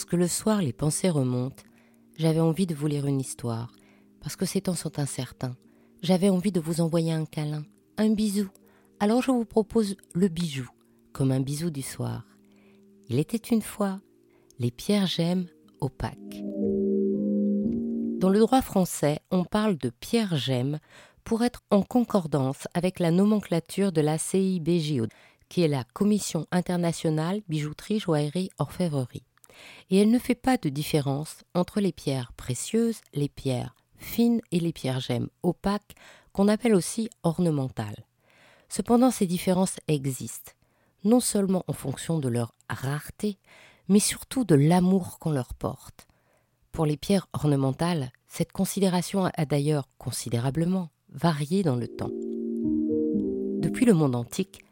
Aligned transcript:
Parce 0.00 0.08
que 0.08 0.16
le 0.16 0.28
soir, 0.28 0.62
les 0.62 0.72
pensées 0.72 1.10
remontent, 1.10 1.62
j'avais 2.16 2.40
envie 2.40 2.66
de 2.66 2.74
vous 2.74 2.86
lire 2.86 3.04
une 3.04 3.20
histoire, 3.20 3.70
parce 4.22 4.34
que 4.34 4.46
ces 4.46 4.62
temps 4.62 4.74
sont 4.74 4.98
incertains. 4.98 5.58
J'avais 6.00 6.30
envie 6.30 6.52
de 6.52 6.58
vous 6.58 6.80
envoyer 6.80 7.12
un 7.12 7.26
câlin, 7.26 7.64
un 7.98 8.08
bisou. 8.08 8.48
Alors 8.98 9.20
je 9.20 9.30
vous 9.30 9.44
propose 9.44 9.96
le 10.14 10.28
bijou, 10.28 10.66
comme 11.12 11.30
un 11.32 11.40
bisou 11.40 11.68
du 11.68 11.82
soir. 11.82 12.24
Il 13.10 13.18
était 13.18 13.36
une 13.36 13.60
fois 13.60 14.00
les 14.58 14.70
pierres 14.70 15.06
gemmes 15.06 15.48
opaques. 15.82 16.42
Dans 18.20 18.30
le 18.30 18.38
droit 18.38 18.62
français, 18.62 19.20
on 19.30 19.44
parle 19.44 19.76
de 19.76 19.90
pierres 19.90 20.36
gemmes 20.36 20.78
pour 21.24 21.44
être 21.44 21.60
en 21.70 21.82
concordance 21.82 22.66
avec 22.72 23.00
la 23.00 23.10
nomenclature 23.10 23.92
de 23.92 24.00
la 24.00 24.16
CIBJO, 24.16 25.08
qui 25.50 25.60
est 25.60 25.68
la 25.68 25.84
Commission 25.84 26.46
internationale 26.52 27.42
bijouterie, 27.50 28.00
joaillerie, 28.00 28.48
orfèvrerie. 28.58 29.26
Et 29.90 29.98
elle 29.98 30.10
ne 30.10 30.18
fait 30.18 30.34
pas 30.34 30.56
de 30.56 30.68
différence 30.68 31.38
entre 31.54 31.80
les 31.80 31.92
pierres 31.92 32.32
précieuses, 32.36 33.00
les 33.12 33.28
pierres 33.28 33.74
fines 33.96 34.40
et 34.50 34.60
les 34.60 34.72
pierres 34.72 35.00
gemmes 35.00 35.28
opaques, 35.42 35.94
qu'on 36.32 36.48
appelle 36.48 36.74
aussi 36.74 37.10
ornementales. 37.22 38.06
Cependant, 38.68 39.10
ces 39.10 39.26
différences 39.26 39.76
existent, 39.88 40.52
non 41.04 41.20
seulement 41.20 41.64
en 41.66 41.72
fonction 41.72 42.18
de 42.18 42.28
leur 42.28 42.54
rareté, 42.68 43.38
mais 43.88 43.98
surtout 43.98 44.44
de 44.44 44.54
l'amour 44.54 45.18
qu'on 45.18 45.32
leur 45.32 45.54
porte. 45.54 46.06
Pour 46.72 46.86
les 46.86 46.96
pierres 46.96 47.26
ornementales, 47.32 48.12
cette 48.28 48.52
considération 48.52 49.24
a 49.24 49.44
d'ailleurs 49.44 49.88
considérablement 49.98 50.90
varié 51.12 51.64
dans 51.64 51.74
le 51.74 51.88
temps. 51.88 52.10
Depuis 53.60 53.84
le 53.84 53.94
monde 53.94 54.14
antique, 54.14 54.64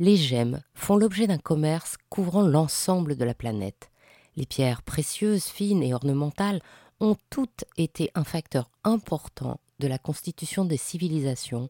les 0.00 0.16
gemmes 0.16 0.60
font 0.74 0.96
l'objet 0.96 1.28
d'un 1.28 1.38
commerce 1.38 1.96
couvrant 2.08 2.42
l'ensemble 2.42 3.16
de 3.16 3.24
la 3.24 3.34
planète. 3.34 3.90
Les 4.36 4.46
pierres 4.46 4.82
précieuses, 4.82 5.44
fines 5.44 5.82
et 5.82 5.94
ornementales 5.94 6.60
ont 7.00 7.16
toutes 7.30 7.64
été 7.76 8.10
un 8.14 8.24
facteur 8.24 8.70
important 8.82 9.60
de 9.78 9.86
la 9.86 9.98
constitution 9.98 10.64
des 10.64 10.76
civilisations 10.76 11.68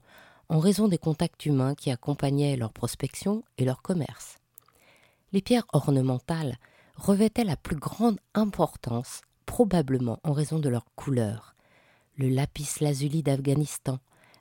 en 0.48 0.58
raison 0.58 0.88
des 0.88 0.98
contacts 0.98 1.46
humains 1.46 1.74
qui 1.74 1.90
accompagnaient 1.90 2.56
leur 2.56 2.72
prospection 2.72 3.42
et 3.58 3.64
leur 3.64 3.82
commerce. 3.82 4.36
Les 5.32 5.42
pierres 5.42 5.66
ornementales 5.72 6.58
revêtaient 6.96 7.44
la 7.44 7.56
plus 7.56 7.76
grande 7.76 8.20
importance, 8.34 9.22
probablement 9.46 10.20
en 10.22 10.32
raison 10.32 10.58
de 10.58 10.68
leur 10.68 10.84
couleur. 10.94 11.54
Le 12.16 12.28
lapis 12.28 12.68
lazuli 12.80 13.22
d'Afghanistan, 13.22 13.98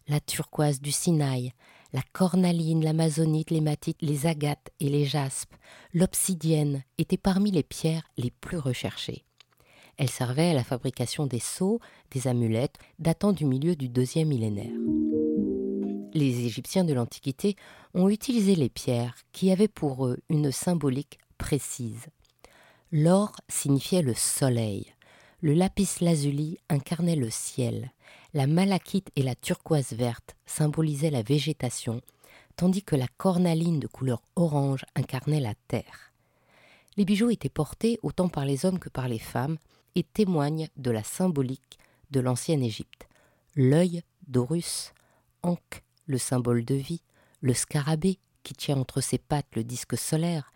la 0.07 0.19
turquoise 0.19 0.81
du 0.81 0.91
Sinaï, 0.91 1.53
la 1.93 2.01
cornaline, 2.11 2.83
l'amazonite, 2.83 3.51
l'hématite, 3.51 4.01
les 4.01 4.25
agates 4.25 4.71
et 4.79 4.89
les 4.89 5.05
jaspes, 5.05 5.55
l'obsidienne 5.93 6.83
étaient 6.97 7.17
parmi 7.17 7.51
les 7.51 7.63
pierres 7.63 8.03
les 8.17 8.31
plus 8.31 8.57
recherchées. 8.57 9.23
Elles 9.97 10.09
servaient 10.09 10.49
à 10.49 10.53
la 10.55 10.63
fabrication 10.63 11.27
des 11.27 11.39
sceaux, 11.39 11.79
des 12.09 12.27
amulettes, 12.27 12.79
datant 12.97 13.31
du 13.31 13.45
milieu 13.45 13.75
du 13.75 13.89
deuxième 13.89 14.29
millénaire. 14.29 14.73
Les 16.15 16.45
Égyptiens 16.45 16.83
de 16.83 16.93
l'Antiquité 16.93 17.55
ont 17.93 18.09
utilisé 18.09 18.55
les 18.55 18.69
pierres 18.69 19.15
qui 19.31 19.51
avaient 19.51 19.67
pour 19.67 20.07
eux 20.07 20.17
une 20.29 20.51
symbolique 20.51 21.19
précise. 21.37 22.07
L'or 22.91 23.35
signifiait 23.49 24.01
le 24.01 24.13
soleil, 24.13 24.93
le 25.41 25.53
lapis 25.53 25.89
lazuli 25.99 26.57
incarnait 26.69 27.15
le 27.15 27.29
ciel, 27.29 27.91
la 28.33 28.47
malachite 28.47 29.09
et 29.15 29.21
la 29.21 29.35
turquoise 29.35 29.93
verte 29.93 30.35
symbolisaient 30.45 31.11
la 31.11 31.21
végétation, 31.21 32.01
tandis 32.55 32.83
que 32.83 32.95
la 32.95 33.07
cornaline 33.17 33.79
de 33.79 33.87
couleur 33.87 34.21
orange 34.35 34.85
incarnait 34.95 35.39
la 35.39 35.53
terre. 35.67 36.13
Les 36.97 37.05
bijoux 37.05 37.29
étaient 37.29 37.49
portés 37.49 37.99
autant 38.03 38.29
par 38.29 38.45
les 38.45 38.65
hommes 38.65 38.79
que 38.79 38.89
par 38.89 39.07
les 39.07 39.19
femmes 39.19 39.57
et 39.95 40.03
témoignent 40.03 40.69
de 40.77 40.91
la 40.91 41.03
symbolique 41.03 41.77
de 42.11 42.19
l'ancienne 42.19 42.63
Égypte. 42.63 43.07
L'œil 43.55 44.03
d'Horus, 44.27 44.93
Ankh, 45.43 45.83
le 46.05 46.17
symbole 46.17 46.65
de 46.65 46.75
vie, 46.75 47.01
le 47.41 47.53
scarabée 47.53 48.19
qui 48.43 48.53
tient 48.53 48.77
entre 48.77 49.01
ses 49.01 49.17
pattes 49.17 49.55
le 49.55 49.63
disque 49.63 49.97
solaire. 49.97 50.51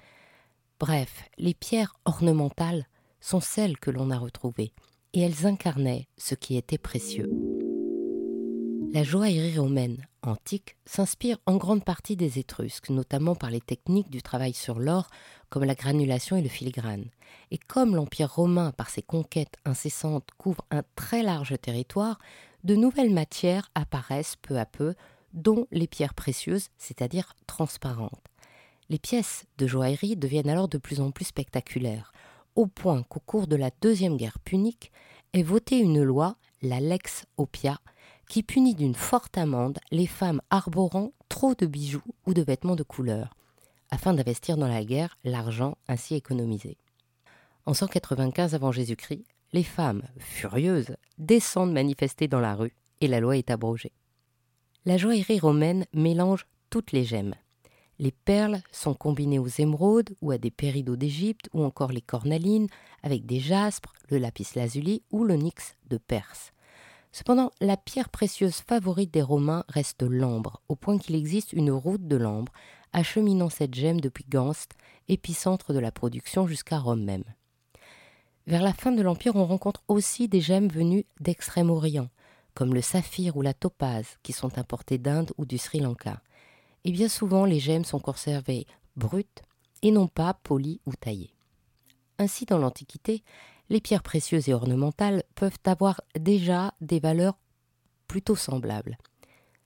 Bref, 0.79 1.23
les 1.37 1.53
pierres 1.53 1.95
ornementales 2.05 2.87
sont 3.19 3.39
celles 3.39 3.77
que 3.77 3.91
l'on 3.91 4.11
a 4.11 4.17
retrouvées, 4.17 4.73
et 5.13 5.21
elles 5.21 5.45
incarnaient 5.45 6.07
ce 6.17 6.35
qui 6.35 6.57
était 6.57 6.77
précieux. 6.77 7.56
La 8.97 9.03
joaillerie 9.03 9.59
romaine 9.59 10.07
antique 10.23 10.75
s'inspire 10.87 11.37
en 11.45 11.57
grande 11.57 11.83
partie 11.83 12.15
des 12.15 12.39
Étrusques, 12.39 12.89
notamment 12.89 13.35
par 13.35 13.51
les 13.51 13.61
techniques 13.61 14.09
du 14.09 14.23
travail 14.23 14.53
sur 14.53 14.79
l'or, 14.79 15.11
comme 15.51 15.65
la 15.65 15.75
granulation 15.75 16.35
et 16.35 16.41
le 16.41 16.49
filigrane. 16.49 17.05
Et 17.51 17.59
comme 17.59 17.95
l'Empire 17.95 18.33
romain, 18.33 18.71
par 18.71 18.89
ses 18.89 19.03
conquêtes 19.03 19.57
incessantes, 19.65 20.27
couvre 20.39 20.65
un 20.71 20.81
très 20.95 21.21
large 21.21 21.53
territoire, 21.61 22.17
de 22.63 22.73
nouvelles 22.73 23.13
matières 23.13 23.69
apparaissent 23.75 24.35
peu 24.41 24.57
à 24.57 24.65
peu, 24.65 24.95
dont 25.31 25.67
les 25.69 25.85
pierres 25.85 26.15
précieuses, 26.15 26.69
c'est-à-dire 26.79 27.35
transparentes. 27.45 28.25
Les 28.89 28.97
pièces 28.97 29.45
de 29.59 29.67
joaillerie 29.67 30.15
deviennent 30.15 30.49
alors 30.49 30.69
de 30.69 30.79
plus 30.79 31.01
en 31.01 31.11
plus 31.11 31.25
spectaculaires, 31.25 32.13
au 32.55 32.65
point 32.65 33.03
qu'au 33.03 33.19
cours 33.19 33.45
de 33.45 33.57
la 33.57 33.69
Deuxième 33.79 34.17
Guerre 34.17 34.39
punique 34.39 34.91
est 35.33 35.43
votée 35.43 35.77
une 35.77 36.01
loi, 36.01 36.35
la 36.63 36.79
Lex 36.79 37.27
Opia, 37.37 37.79
qui 38.27 38.43
punit 38.43 38.75
d'une 38.75 38.95
forte 38.95 39.37
amende 39.37 39.79
les 39.91 40.07
femmes 40.07 40.41
arborant 40.49 41.11
trop 41.29 41.55
de 41.55 41.65
bijoux 41.65 42.03
ou 42.25 42.33
de 42.33 42.41
vêtements 42.41 42.75
de 42.75 42.83
couleur, 42.83 43.35
afin 43.89 44.13
d'investir 44.13 44.57
dans 44.57 44.67
la 44.67 44.83
guerre 44.83 45.17
l'argent 45.23 45.77
ainsi 45.87 46.15
économisé. 46.15 46.77
En 47.65 47.73
195 47.73 48.55
avant 48.55 48.71
Jésus-Christ, 48.71 49.25
les 49.53 49.63
femmes, 49.63 50.03
furieuses, 50.17 50.95
descendent 51.17 51.73
manifester 51.73 52.27
dans 52.27 52.39
la 52.39 52.55
rue 52.55 52.73
et 53.01 53.07
la 53.07 53.19
loi 53.19 53.37
est 53.37 53.49
abrogée. 53.49 53.93
La 54.85 54.97
joaillerie 54.97 55.39
romaine 55.39 55.85
mélange 55.93 56.47
toutes 56.69 56.91
les 56.91 57.03
gemmes. 57.03 57.35
Les 57.99 58.11
perles 58.11 58.61
sont 58.71 58.93
combinées 58.93 59.39
aux 59.39 59.47
émeraudes 59.47 60.15
ou 60.21 60.31
à 60.31 60.37
des 60.37 60.51
péridots 60.51 60.95
d'Égypte 60.95 61.49
ou 61.53 61.63
encore 61.63 61.91
les 61.91 62.01
cornalines 62.01 62.67
avec 63.03 63.25
des 63.25 63.39
jaspres, 63.39 63.93
le 64.09 64.17
lapis 64.17 64.47
lazuli 64.55 65.01
ou 65.11 65.23
l'onyx 65.23 65.75
de 65.89 65.97
Perse. 65.97 66.51
Cependant, 67.17 67.51
la 67.61 67.77
pierre 67.77 68.09
précieuse 68.09 68.57
favorite 68.57 69.11
des 69.11 69.23
Romains 69.23 69.63
reste 69.69 70.03
l'ambre, 70.03 70.61
au 70.69 70.75
point 70.75 70.99
qu'il 70.99 71.15
existe 71.15 71.51
une 71.51 71.71
route 71.71 72.07
de 72.07 72.15
l'ambre 72.15 72.51
acheminant 72.93 73.49
cette 73.49 73.73
gemme 73.73 73.99
depuis 73.99 74.23
Ganst, 74.29 74.73
épicentre 75.07 75.73
de 75.73 75.79
la 75.79 75.91
production, 75.91 76.45
jusqu'à 76.45 76.77
Rome 76.77 77.03
même. 77.03 77.23
Vers 78.45 78.61
la 78.61 78.71
fin 78.71 78.91
de 78.91 79.01
l'Empire, 79.01 79.35
on 79.35 79.47
rencontre 79.47 79.81
aussi 79.87 80.27
des 80.27 80.41
gemmes 80.41 80.67
venues 80.67 81.07
d'Extrême-Orient, 81.19 82.09
comme 82.53 82.75
le 82.75 82.83
saphir 82.83 83.35
ou 83.35 83.41
la 83.41 83.55
topaze, 83.55 84.19
qui 84.21 84.31
sont 84.31 84.59
importées 84.59 84.99
d'Inde 84.99 85.31
ou 85.39 85.47
du 85.47 85.57
Sri 85.57 85.79
Lanka. 85.79 86.21
Et 86.83 86.91
bien 86.91 87.09
souvent, 87.09 87.45
les 87.45 87.59
gemmes 87.59 87.83
sont 87.83 87.99
conservées 87.99 88.67
brutes 88.95 89.41
et 89.81 89.89
non 89.89 90.07
pas 90.07 90.35
polies 90.35 90.81
ou 90.85 90.93
taillées. 90.93 91.33
Ainsi, 92.19 92.45
dans 92.45 92.59
l'Antiquité, 92.59 93.23
les 93.69 93.81
pierres 93.81 94.03
précieuses 94.03 94.49
et 94.49 94.53
ornementales 94.53 95.23
peuvent 95.35 95.59
avoir 95.65 96.01
déjà 96.19 96.73
des 96.81 96.99
valeurs 96.99 97.37
plutôt 98.07 98.35
semblables. 98.35 98.97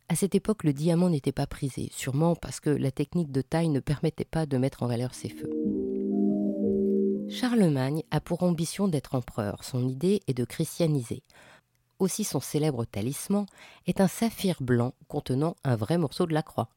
À 0.09 0.15
cette 0.15 0.35
époque, 0.35 0.63
le 0.63 0.73
diamant 0.73 1.09
n'était 1.09 1.31
pas 1.31 1.47
prisé, 1.47 1.89
sûrement 1.93 2.35
parce 2.35 2.59
que 2.59 2.69
la 2.69 2.91
technique 2.91 3.31
de 3.31 3.41
taille 3.41 3.69
ne 3.69 3.79
permettait 3.79 4.25
pas 4.25 4.45
de 4.45 4.57
mettre 4.57 4.83
en 4.83 4.87
valeur 4.87 5.13
ces 5.13 5.29
feux. 5.29 5.49
Charlemagne 7.29 8.03
a 8.11 8.19
pour 8.19 8.43
ambition 8.43 8.89
d'être 8.89 9.15
empereur. 9.15 9.63
Son 9.63 9.87
idée 9.87 10.21
est 10.27 10.33
de 10.33 10.43
christianiser. 10.43 11.23
Aussi 11.97 12.25
son 12.25 12.41
célèbre 12.41 12.83
talisman 12.83 13.45
est 13.87 14.01
un 14.01 14.09
saphir 14.09 14.57
blanc 14.59 14.93
contenant 15.07 15.55
un 15.63 15.77
vrai 15.77 15.97
morceau 15.97 16.25
de 16.25 16.33
la 16.33 16.43
croix. 16.43 16.69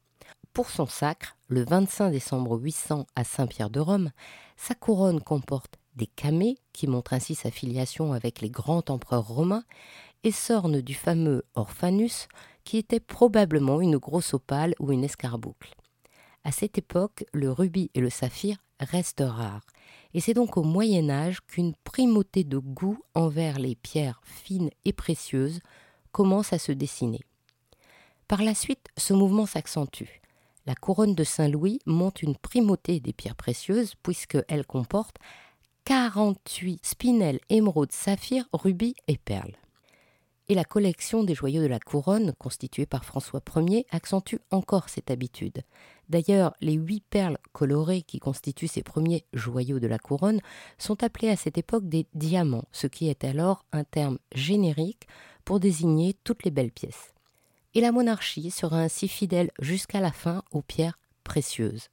Pour 0.52 0.70
son 0.70 0.86
sacre, 0.86 1.36
le 1.48 1.64
25 1.64 2.10
décembre 2.10 2.56
800 2.56 3.06
à 3.16 3.24
Saint-Pierre 3.24 3.70
de 3.70 3.80
Rome, 3.80 4.12
sa 4.56 4.76
couronne 4.76 5.20
comporte 5.20 5.80
des 5.96 6.06
camées, 6.06 6.56
qui 6.72 6.86
montrent 6.86 7.12
ainsi 7.12 7.34
sa 7.34 7.50
filiation 7.50 8.12
avec 8.12 8.40
les 8.40 8.50
grands 8.50 8.84
empereurs 8.88 9.26
romains, 9.26 9.64
et 10.22 10.32
s'orne 10.32 10.80
du 10.80 10.94
fameux 10.94 11.44
Orphanus, 11.54 12.28
qui 12.64 12.78
était 12.78 13.00
probablement 13.00 13.80
une 13.80 13.98
grosse 13.98 14.34
opale 14.34 14.74
ou 14.80 14.90
une 14.92 15.04
escarboucle. 15.04 15.74
À 16.44 16.52
cette 16.52 16.78
époque, 16.78 17.24
le 17.32 17.50
rubis 17.50 17.90
et 17.94 18.00
le 18.00 18.10
saphir 18.10 18.56
restent 18.80 19.24
rares, 19.24 19.66
et 20.14 20.20
c'est 20.20 20.34
donc 20.34 20.56
au 20.56 20.62
Moyen 20.62 21.10
Âge 21.10 21.40
qu'une 21.46 21.74
primauté 21.84 22.44
de 22.44 22.58
goût 22.58 22.98
envers 23.14 23.58
les 23.58 23.74
pierres 23.74 24.20
fines 24.24 24.70
et 24.84 24.92
précieuses 24.92 25.60
commence 26.12 26.52
à 26.52 26.58
se 26.58 26.72
dessiner. 26.72 27.20
Par 28.28 28.42
la 28.42 28.54
suite, 28.54 28.88
ce 28.96 29.12
mouvement 29.12 29.46
s'accentue. 29.46 30.22
La 30.66 30.74
couronne 30.74 31.14
de 31.14 31.24
Saint-Louis 31.24 31.80
montre 31.84 32.24
une 32.24 32.36
primauté 32.36 33.00
des 33.00 33.12
pierres 33.12 33.36
précieuses 33.36 33.94
puisqu'elle 34.02 34.64
comporte 34.64 35.16
48 35.84 36.80
spinels, 36.82 37.40
émeraudes, 37.50 37.92
saphirs, 37.92 38.48
rubis 38.54 38.94
et 39.06 39.18
perles. 39.18 39.56
Et 40.48 40.54
la 40.54 40.64
collection 40.64 41.24
des 41.24 41.34
joyaux 41.34 41.62
de 41.62 41.66
la 41.66 41.78
couronne, 41.78 42.32
constituée 42.38 42.86
par 42.86 43.04
François 43.04 43.42
Ier, 43.56 43.86
accentue 43.90 44.36
encore 44.50 44.88
cette 44.88 45.10
habitude. 45.10 45.62
D'ailleurs, 46.08 46.54
les 46.60 46.74
huit 46.74 47.02
perles 47.08 47.38
colorées 47.52 48.02
qui 48.02 48.18
constituent 48.18 48.68
ces 48.68 48.82
premiers 48.82 49.24
joyaux 49.34 49.78
de 49.78 49.86
la 49.86 49.98
couronne 49.98 50.40
sont 50.78 51.02
appelées 51.02 51.30
à 51.30 51.36
cette 51.36 51.58
époque 51.58 51.88
des 51.88 52.06
diamants, 52.14 52.68
ce 52.72 52.86
qui 52.86 53.08
est 53.08 53.24
alors 53.24 53.64
un 53.72 53.84
terme 53.84 54.18
générique 54.34 55.06
pour 55.44 55.60
désigner 55.60 56.14
toutes 56.24 56.44
les 56.44 56.50
belles 56.50 56.72
pièces. 56.72 57.12
Et 57.74 57.80
la 57.80 57.92
monarchie 57.92 58.50
sera 58.50 58.80
ainsi 58.80 59.08
fidèle 59.08 59.50
jusqu'à 59.58 60.00
la 60.00 60.12
fin 60.12 60.44
aux 60.50 60.62
pierres 60.62 60.98
précieuses. 61.24 61.88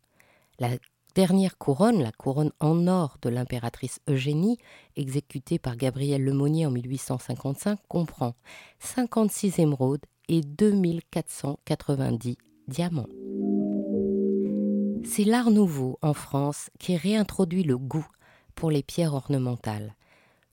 La 0.60 0.70
dernière 1.16 1.58
couronne, 1.58 2.02
la 2.02 2.12
couronne 2.12 2.52
en 2.60 2.88
or 2.88 3.18
de 3.22 3.30
l'impératrice 3.30 4.00
Eugénie, 4.10 4.58
exécutée 4.96 5.60
par 5.60 5.76
Gabriel 5.76 6.24
Lemonnier 6.24 6.66
en 6.66 6.72
1855, 6.72 7.80
comprend 7.88 8.36
56 8.80 9.60
émeraudes 9.60 10.06
et 10.30 10.42
2490 10.42 12.38
diamants. 12.68 13.08
C'est 15.04 15.24
l'art 15.24 15.52
nouveau 15.52 15.98
en 16.02 16.14
France 16.14 16.70
qui 16.80 16.96
réintroduit 16.96 17.64
le 17.64 17.78
goût 17.78 18.08
pour 18.56 18.72
les 18.72 18.84
pierres 18.84 19.14
ornementales. 19.14 19.96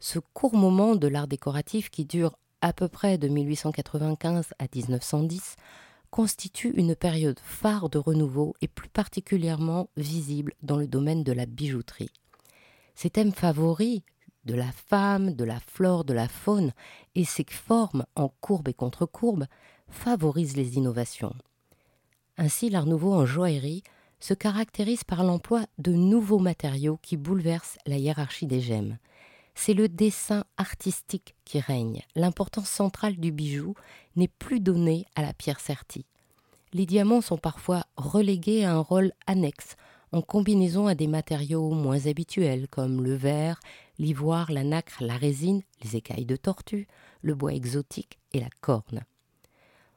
Ce 0.01 0.19
court 0.19 0.55
moment 0.55 0.97
de 0.97 1.07
l'art 1.09 1.29
décoratif 1.29 1.91
qui 1.91 2.05
dure 2.05 2.39
à 2.61 2.73
peu 2.73 2.89
près 2.89 3.19
de 3.19 3.29
1895 3.29 4.47
à 4.59 4.65
1910 4.75 5.57
constitue 6.11 6.73
une 6.77 6.95
période 6.95 7.41
phare 7.43 7.89
de 7.89 7.99
renouveau 7.99 8.55
et 8.61 8.69
plus 8.69 8.89
particulièrement 8.89 9.91
visible 9.97 10.55
dans 10.63 10.77
le 10.77 10.87
domaine 10.87 11.25
de 11.25 11.33
la 11.33 11.47
bijouterie. 11.47 12.11
Ces 12.95 13.11
thèmes 13.11 13.33
favoris 13.33 14.03
de 14.45 14.55
la 14.55 14.73
femme, 14.73 15.35
de 15.35 15.45
la 15.45 15.61
flore, 15.61 16.05
de 16.05 16.15
la 16.15 16.29
faune 16.29 16.73
et 17.15 17.25
ses 17.25 17.47
formes 17.49 18.07
en 18.17 18.29
courbe 18.41 18.69
et 18.69 18.75
contre-courbe 18.75 19.47
favorisent 19.89 20.57
les 20.57 20.77
innovations. 20.77 21.35
Ainsi, 22.39 22.71
l'art 22.71 22.87
nouveau 22.87 23.13
en 23.13 23.27
joaillerie 23.27 23.83
se 24.21 24.35
caractérise 24.35 25.05
par 25.05 25.23
l'emploi 25.23 25.67
de 25.79 25.93
nouveaux 25.93 26.39
matériaux 26.39 26.99
qui 27.03 27.17
bouleversent 27.17 27.79
la 27.87 27.99
hiérarchie 27.99 28.47
des 28.47 28.61
gemmes. 28.61 28.99
C'est 29.61 29.75
le 29.75 29.89
dessin 29.89 30.45
artistique 30.57 31.35
qui 31.45 31.59
règne. 31.59 32.03
L'importance 32.15 32.71
centrale 32.71 33.17
du 33.17 33.33
bijou 33.33 33.75
n'est 34.15 34.29
plus 34.29 34.61
donnée 34.61 35.05
à 35.17 35.23
la 35.23 35.35
pierre 35.35 35.59
sertie. 35.59 36.07
Les 36.73 36.87
diamants 36.87 37.21
sont 37.21 37.39
parfois 37.39 37.83
relégués 37.97 38.65
à 38.65 38.75
un 38.75 38.79
rôle 38.79 39.11
annexe, 39.27 39.75
en 40.13 40.23
combinaison 40.23 40.87
à 40.87 40.95
des 40.95 41.09
matériaux 41.09 41.71
moins 41.71 42.07
habituels 42.07 42.69
comme 42.69 43.03
le 43.03 43.17
verre, 43.17 43.59
l'ivoire, 43.99 44.53
la 44.53 44.63
nacre, 44.63 45.03
la 45.03 45.17
résine, 45.17 45.63
les 45.83 45.97
écailles 45.97 46.25
de 46.25 46.37
tortue, 46.37 46.87
le 47.21 47.35
bois 47.35 47.53
exotique 47.53 48.21
et 48.33 48.39
la 48.39 48.51
corne. 48.61 49.03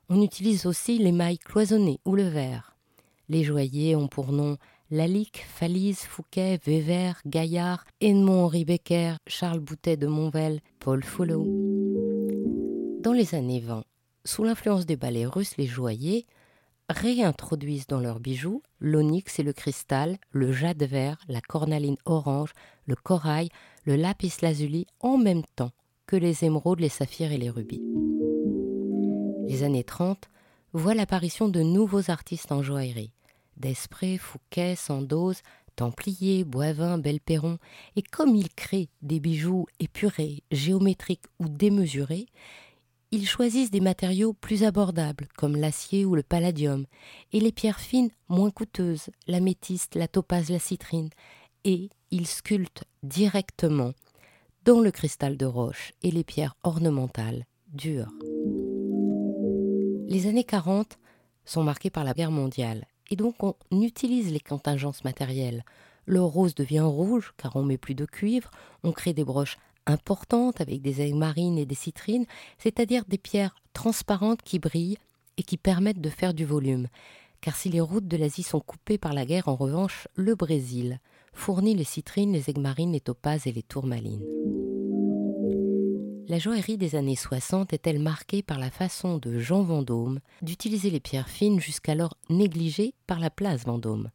On 0.09 0.23
utilise 0.23 0.65
aussi 0.65 0.97
l'émail 0.97 1.37
cloisonné 1.37 1.99
ou 2.03 2.15
le 2.15 2.27
verre. 2.27 2.75
Les 3.29 3.43
joailliers 3.43 3.95
ont 3.95 4.07
pour 4.07 4.31
nom 4.31 4.57
Lalique, 4.93 5.45
Falise, 5.47 5.99
Fouquet, 5.99 6.59
Vévert, 6.65 7.21
Gaillard, 7.25 7.85
Edmond-Henri 8.01 8.65
Becker, 8.65 9.13
Charles 9.25 9.61
Boutet 9.61 9.95
de 9.95 10.05
Monvel, 10.05 10.59
Paul 10.79 11.01
Follow. 11.01 11.45
Dans 12.99 13.13
les 13.13 13.33
années 13.33 13.61
20, 13.61 13.85
sous 14.25 14.43
l'influence 14.43 14.85
des 14.85 14.97
ballets 14.97 15.25
russes, 15.25 15.55
les 15.55 15.65
joailliers 15.65 16.25
réintroduisent 16.89 17.87
dans 17.87 18.01
leurs 18.01 18.19
bijoux 18.19 18.63
l'onyx 18.81 19.39
et 19.39 19.43
le 19.43 19.53
cristal, 19.53 20.17
le 20.31 20.51
jade 20.51 20.83
vert, 20.83 21.19
la 21.29 21.39
cornaline 21.39 21.95
orange, 22.03 22.51
le 22.85 22.95
corail, 22.95 23.47
le 23.85 23.95
lapis 23.95 24.33
lazuli 24.41 24.87
en 24.99 25.17
même 25.17 25.43
temps 25.55 25.71
que 26.05 26.17
les 26.17 26.43
émeraudes, 26.43 26.81
les 26.81 26.89
saphirs 26.89 27.31
et 27.31 27.37
les 27.37 27.49
rubis. 27.49 27.81
Les 29.47 29.63
années 29.63 29.85
30 29.85 30.29
voient 30.73 30.95
l'apparition 30.95 31.47
de 31.47 31.61
nouveaux 31.61 32.11
artistes 32.11 32.51
en 32.51 32.61
joaillerie. 32.61 33.13
Desprez, 33.61 34.17
Fouquet, 34.17 34.75
Sandoz, 34.75 35.41
Templier, 35.75 36.43
Boivin, 36.43 36.97
Belperron, 36.97 37.57
et 37.95 38.01
comme 38.01 38.35
ils 38.35 38.53
créent 38.53 38.89
des 39.01 39.19
bijoux 39.19 39.67
épurés, 39.79 40.43
géométriques 40.51 41.25
ou 41.39 41.47
démesurés, 41.47 42.25
ils 43.11 43.27
choisissent 43.27 43.71
des 43.71 43.81
matériaux 43.81 44.33
plus 44.33 44.63
abordables, 44.63 45.27
comme 45.37 45.55
l'acier 45.55 46.05
ou 46.05 46.15
le 46.15 46.23
palladium, 46.23 46.85
et 47.33 47.39
les 47.39 47.51
pierres 47.51 47.79
fines 47.79 48.09
moins 48.29 48.51
coûteuses, 48.51 49.09
l'améthyste, 49.27 49.95
la 49.95 50.07
topaze, 50.07 50.49
la 50.49 50.59
citrine, 50.59 51.09
et 51.63 51.89
ils 52.09 52.27
sculptent 52.27 52.85
directement 53.03 53.93
dans 54.63 54.79
le 54.79 54.91
cristal 54.91 55.37
de 55.37 55.45
roche 55.45 55.93
et 56.03 56.11
les 56.11 56.23
pierres 56.23 56.55
ornementales 56.63 57.45
dures. 57.67 58.11
Les 60.07 60.27
années 60.27 60.43
40 60.43 60.97
sont 61.45 61.63
marquées 61.63 61.89
par 61.89 62.03
la 62.03 62.13
guerre 62.13 62.31
mondiale 62.31 62.85
et 63.11 63.15
donc 63.15 63.35
on 63.43 63.55
utilise 63.81 64.31
les 64.31 64.39
contingences 64.39 65.03
matérielles. 65.03 65.63
Le 66.05 66.21
rose 66.21 66.55
devient 66.55 66.79
rouge 66.79 67.33
car 67.37 67.55
on 67.55 67.63
met 67.63 67.77
plus 67.77 67.93
de 67.93 68.05
cuivre, 68.05 68.49
on 68.83 68.91
crée 68.91 69.13
des 69.13 69.23
broches 69.23 69.57
importantes 69.85 70.61
avec 70.61 70.81
des 70.81 71.01
aigues 71.01 71.15
marines 71.15 71.57
et 71.57 71.65
des 71.65 71.75
citrines, 71.75 72.25
c'est-à-dire 72.57 73.03
des 73.07 73.17
pierres 73.17 73.55
transparentes 73.73 74.41
qui 74.41 74.57
brillent 74.57 74.97
et 75.37 75.43
qui 75.43 75.57
permettent 75.57 76.01
de 76.01 76.09
faire 76.09 76.33
du 76.33 76.45
volume. 76.45 76.87
Car 77.41 77.55
si 77.55 77.69
les 77.69 77.81
routes 77.81 78.07
de 78.07 78.17
l'Asie 78.17 78.43
sont 78.43 78.59
coupées 78.59 78.97
par 78.97 79.13
la 79.13 79.25
guerre, 79.25 79.47
en 79.47 79.55
revanche, 79.55 80.07
le 80.15 80.35
Brésil 80.35 80.99
fournit 81.33 81.75
les 81.75 81.83
citrines, 81.83 82.33
les 82.33 82.49
aigues 82.49 82.59
marines, 82.59 82.91
les 82.91 82.99
topazes 82.99 83.47
et 83.47 83.51
les 83.51 83.63
tourmalines. 83.63 84.23
La 86.31 86.39
joaillerie 86.39 86.77
des 86.77 86.95
années 86.95 87.17
60 87.17 87.73
est-elle 87.73 87.99
marquée 87.99 88.41
par 88.41 88.57
la 88.57 88.71
façon 88.71 89.17
de 89.17 89.37
Jean 89.37 89.63
Vendôme 89.63 90.21
d'utiliser 90.41 90.89
les 90.89 91.01
pierres 91.01 91.27
fines 91.27 91.59
jusqu'alors 91.59 92.15
négligées 92.29 92.93
par 93.05 93.19
la 93.19 93.29
place 93.29 93.65
Vendôme? 93.65 94.11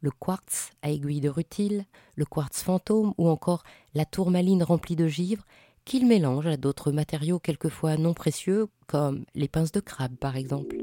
Le 0.00 0.10
quartz 0.10 0.70
à 0.80 0.90
aiguille 0.90 1.20
de 1.20 1.28
rutile, 1.28 1.84
le 2.14 2.24
quartz 2.24 2.62
fantôme 2.62 3.12
ou 3.18 3.28
encore 3.28 3.64
la 3.92 4.06
tourmaline 4.06 4.62
remplie 4.62 4.96
de 4.96 5.08
givre 5.08 5.44
qu'il 5.84 6.06
mélange 6.06 6.46
à 6.46 6.56
d'autres 6.56 6.90
matériaux 6.90 7.38
quelquefois 7.38 7.98
non 7.98 8.14
précieux 8.14 8.68
comme 8.86 9.26
les 9.34 9.48
pinces 9.48 9.70
de 9.70 9.80
crabe 9.80 10.16
par 10.16 10.36
exemple. 10.36 10.78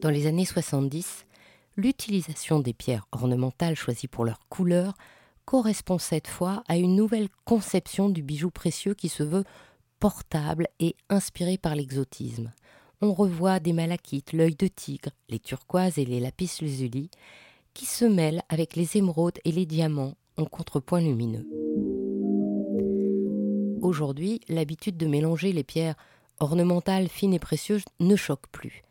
Dans 0.00 0.10
les 0.10 0.26
années 0.26 0.44
70, 0.44 1.24
l'utilisation 1.76 2.58
des 2.58 2.72
pierres 2.72 3.06
ornementales 3.12 3.76
choisies 3.76 4.08
pour 4.08 4.24
leur 4.24 4.40
couleur 4.48 4.94
correspond 5.44 5.98
cette 5.98 6.28
fois 6.28 6.62
à 6.68 6.76
une 6.76 6.96
nouvelle 6.96 7.28
conception 7.44 8.08
du 8.08 8.22
bijou 8.22 8.50
précieux 8.50 8.94
qui 8.94 9.08
se 9.08 9.22
veut 9.22 9.44
portable 9.98 10.68
et 10.80 10.96
inspiré 11.08 11.58
par 11.58 11.76
l'exotisme. 11.76 12.52
On 13.00 13.12
revoit 13.12 13.60
des 13.60 13.72
malachites, 13.72 14.32
l'œil 14.32 14.54
de 14.54 14.66
tigre, 14.68 15.10
les 15.28 15.38
turquoises 15.38 15.98
et 15.98 16.04
les 16.04 16.20
lapis 16.20 16.50
lazuli 16.60 17.10
qui 17.74 17.86
se 17.86 18.04
mêlent 18.04 18.42
avec 18.48 18.76
les 18.76 18.96
émeraudes 18.96 19.38
et 19.44 19.52
les 19.52 19.66
diamants 19.66 20.14
en 20.36 20.44
contrepoint 20.44 21.00
lumineux. 21.00 21.46
Aujourd'hui, 23.80 24.40
l'habitude 24.48 24.96
de 24.96 25.06
mélanger 25.06 25.52
les 25.52 25.64
pierres 25.64 25.96
ornementales 26.38 27.08
fines 27.08 27.34
et 27.34 27.38
précieuses 27.38 27.84
ne 28.00 28.16
choque 28.16 28.46
plus. 28.52 28.82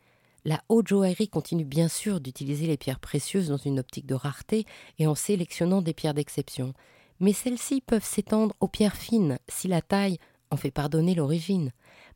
La 0.44 0.64
haute 0.70 0.88
joaillerie 0.88 1.28
continue 1.28 1.66
bien 1.66 1.88
sûr 1.88 2.20
d'utiliser 2.20 2.66
les 2.66 2.78
pierres 2.78 3.00
précieuses 3.00 3.50
dans 3.50 3.58
une 3.58 3.80
optique 3.80 4.08
de 4.08 4.16
rareté 4.16 4.66
et 4.98 5.06
en 5.06 5.14
sélectionnant 5.14 5.84
des 5.84 5.94
pierres 5.94 6.16
d'exception. 6.16 6.74
Mais 7.20 7.34
celles-ci 7.34 7.82
peuvent 7.82 8.04
s'étendre 8.04 8.56
aux 8.60 8.68
pierres 8.68 8.96
fines 8.96 9.38
si 9.48 9.68
la 9.68 9.84
taille 9.84 10.18
en 10.50 10.58
fait 10.58 10.72
pardonner 10.72 11.14
l'origine. 11.14 11.72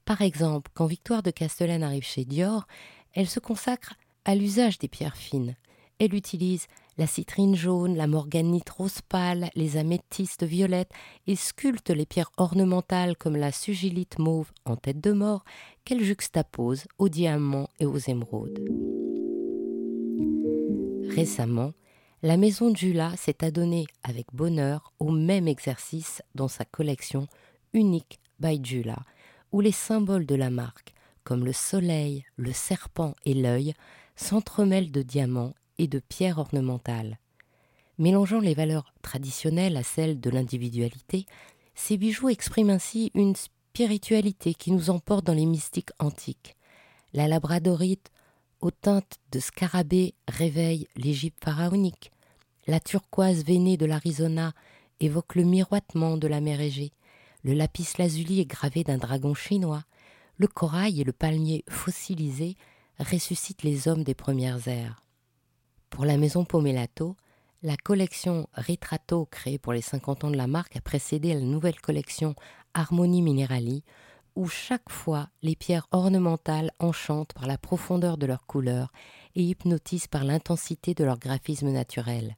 Par 0.06 0.24
exemple, 0.24 0.72
quand 0.74 0.88
Victoire 0.88 1.22
de 1.22 1.30
Castellane 1.30 1.84
arrive 1.84 2.04
chez 2.04 2.26
Dior, 2.26 2.66
elle 3.14 3.30
se 3.30 3.40
consacre 3.40 3.94
à 4.26 4.34
l'usage 4.34 4.80
des 4.80 4.88
pierres 4.88 5.18
fines. 5.18 5.56
Elle 6.00 6.16
utilise 6.16 6.66
la 6.98 7.08
citrine 7.08 7.56
jaune, 7.56 7.96
la 7.96 8.08
morganite 8.08 8.70
rose 8.70 9.02
pâle, 9.02 9.50
les 9.56 9.78
améthystes 9.78 10.44
violettes 10.44 10.92
et 11.28 11.36
sculpte 11.36 11.90
les 11.90 12.06
pierres 12.06 12.32
ornementales 12.38 13.18
comme 13.18 13.36
la 13.36 13.52
sugilite 13.52 14.18
mauve 14.20 14.52
en 14.66 14.76
tête 14.76 15.02
de 15.02 15.12
mort 15.12 15.44
qu'elle 15.84 16.04
juxtapose 16.04 16.86
aux 16.98 17.10
diamants 17.10 17.70
et 17.80 17.86
aux 17.86 17.98
émeraudes. 17.98 18.60
Récemment, 21.10 21.74
la 22.24 22.38
maison 22.38 22.74
Jula 22.74 23.16
s'est 23.18 23.44
adonnée 23.44 23.86
avec 24.04 24.28
bonheur 24.34 24.94
au 25.00 25.12
même 25.12 25.48
exercice 25.48 26.22
dans 26.34 26.48
sa 26.48 26.66
collection 26.66 27.28
unique 27.74 28.20
by 28.40 28.60
Jula, 28.64 29.00
où 29.52 29.62
les 29.62 29.72
symboles 29.72 30.26
de 30.26 30.36
la 30.36 30.50
marque, 30.50 30.94
comme 31.24 31.46
le 31.46 31.54
soleil, 31.54 32.26
le 32.36 32.52
serpent 32.52 33.16
et 33.26 33.34
l'œil, 33.34 33.74
s'entremêlent 34.16 34.92
de 34.92 35.02
diamants 35.02 35.54
et 35.78 35.88
de 35.88 36.00
pierres 36.00 36.40
ornementales. 36.40 37.20
Mélangeant 37.98 38.40
les 38.40 38.54
valeurs 38.54 38.94
traditionnelles 39.02 39.78
à 39.78 39.84
celles 39.84 40.20
de 40.20 40.30
l'individualité, 40.30 41.26
ces 41.76 41.98
bijoux 41.98 42.30
expriment 42.30 42.72
ainsi 42.72 43.12
une 43.14 43.36
spiritualité 43.36 44.54
qui 44.54 44.72
nous 44.72 44.90
emporte 44.90 45.26
dans 45.26 45.34
les 45.34 45.46
mystiques 45.46 45.92
antiques. 46.00 46.56
La 47.14 47.28
labradorite, 47.28 48.12
aux 48.62 48.72
teintes 48.72 49.20
de 49.32 49.40
scarabée, 49.40 50.16
réveille 50.28 50.88
l'Égypte 50.96 51.44
pharaonique. 51.44 52.12
La 52.68 52.80
turquoise 52.80 53.46
veinée 53.46 53.78
de 53.78 53.86
l'Arizona 53.86 54.54
évoque 55.00 55.36
le 55.36 55.44
miroitement 55.44 56.18
de 56.18 56.28
la 56.28 56.42
mer 56.42 56.60
Égée. 56.60 56.92
Le 57.44 57.54
lapis 57.54 57.88
lazuli 57.98 58.40
est 58.40 58.46
gravé 58.46 58.84
d'un 58.84 58.98
dragon 58.98 59.34
chinois. 59.34 59.84
le 60.38 60.48
corail 60.48 61.00
et 61.00 61.06
le 61.06 61.14
palmier 61.14 61.64
fossilisés 61.70 62.58
ressuscitent 63.00 63.64
les 63.64 63.88
hommes 63.88 64.04
des 64.04 64.16
premières 64.16 64.68
ères. 64.68 65.05
Pour 65.96 66.04
la 66.04 66.18
maison 66.18 66.44
Pomelato, 66.44 67.16
la 67.64 67.78
collection 67.78 68.50
Ritrato 68.54 69.26
créée 69.28 69.58
pour 69.58 69.72
les 69.72 69.82
50 69.82 70.26
ans 70.26 70.30
de 70.30 70.36
la 70.36 70.46
marque 70.46 70.76
a 70.76 70.82
précédé 70.82 71.34
la 71.34 71.40
nouvelle 71.40 71.80
collection 71.80 72.36
Harmonie 72.74 73.22
Minerali, 73.22 73.82
où 74.36 74.50
chaque 74.50 74.90
fois 74.90 75.30
les 75.42 75.56
pierres 75.56 75.88
ornementales 75.92 76.74
enchantent 76.80 77.32
par 77.32 77.48
la 77.48 77.58
profondeur 77.58 78.18
de 78.18 78.26
leurs 78.26 78.46
couleurs 78.46 78.92
et 79.36 79.44
hypnotisent 79.44 80.08
par 80.08 80.26
l'intensité 80.26 80.94
de 80.94 81.06
leur 81.06 81.18
graphisme 81.18 81.70
naturel. 81.70 82.36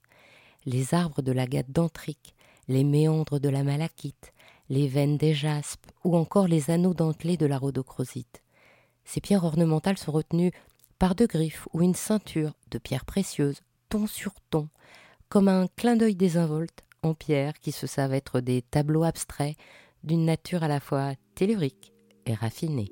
Les 0.68 0.94
arbres 0.94 1.24
de 1.24 1.32
l'agate 1.32 1.72
dentrique, 1.72 2.36
les 2.68 2.84
méandres 2.84 3.40
de 3.40 3.50
la 3.50 3.64
malachite, 3.64 4.34
les 4.70 4.88
veines 4.88 5.18
des 5.18 5.34
jaspes 5.34 5.90
ou 6.04 6.16
encore 6.16 6.48
les 6.48 6.70
anneaux 6.70 6.94
dentelés 6.94 7.38
de 7.38 7.48
la 7.48 7.58
rhodochrosite. 7.58 8.44
Ces 9.04 9.20
pierres 9.20 9.46
ornementales 9.46 9.98
sont 9.98 10.12
retenues 10.12 10.52
par 11.00 11.16
deux 11.16 11.26
griffes 11.26 11.68
ou 11.74 11.82
une 11.82 11.96
ceinture 11.96 12.54
de 12.70 12.78
pierres 12.78 13.06
précieuses, 13.06 13.62
ton 13.90 14.08
sur 14.08 14.34
ton, 14.50 14.70
comme 15.30 15.48
un 15.48 15.68
clin 15.76 15.96
d'œil 15.96 16.16
désinvolte 16.16 16.84
en 17.04 17.14
pierre 17.14 17.60
qui 17.60 17.72
se 17.72 17.88
savent 17.88 18.14
être 18.14 18.40
des 18.40 18.62
tableaux 18.62 19.04
abstraits 19.04 19.56
d'une 20.04 20.26
nature 20.26 20.64
à 20.64 20.68
la 20.68 20.80
fois 20.80 21.14
tellurique 21.36 21.94
et 22.26 22.34
raffinée. 22.34 22.92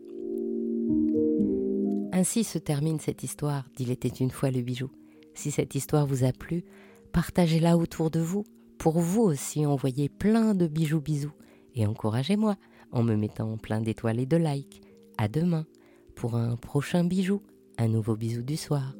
Ainsi 2.11 2.43
se 2.43 2.57
termine 2.57 2.99
cette 2.99 3.23
histoire 3.23 3.65
d'Il 3.75 3.91
était 3.91 4.07
une 4.07 4.31
fois 4.31 4.51
le 4.51 4.61
bijou. 4.61 4.89
Si 5.33 5.51
cette 5.51 5.75
histoire 5.75 6.07
vous 6.07 6.23
a 6.23 6.31
plu, 6.31 6.63
partagez-la 7.11 7.77
autour 7.77 8.09
de 8.09 8.21
vous. 8.21 8.45
Pour 8.77 8.99
vous 8.99 9.21
aussi, 9.21 9.65
envoyez 9.65 10.07
plein 10.07 10.55
de 10.55 10.67
bijoux 10.67 11.01
bisous 11.01 11.33
et 11.73 11.85
encouragez-moi 11.85 12.55
en 12.91 13.03
me 13.03 13.15
mettant 13.15 13.57
plein 13.57 13.81
d'étoiles 13.81 14.19
et 14.19 14.25
de 14.25 14.37
likes. 14.37 14.81
À 15.17 15.27
demain 15.27 15.65
pour 16.15 16.35
un 16.35 16.55
prochain 16.55 17.03
bijou, 17.03 17.41
un 17.77 17.89
nouveau 17.89 18.15
bisou 18.15 18.41
du 18.41 18.55
soir. 18.55 18.93